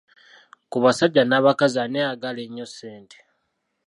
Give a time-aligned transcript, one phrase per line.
[0.69, 3.17] Ku basajja n'abakazi ani ayagala ennyo ssente?